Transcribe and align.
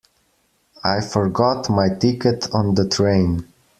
I 0.83 0.99
forgot 1.01 1.69
my 1.69 1.89
ticket 1.89 2.49
on 2.55 2.73
the 2.73 2.89
train. 2.89 3.45